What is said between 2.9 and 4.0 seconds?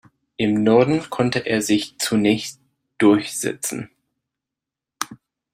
durchsetzen.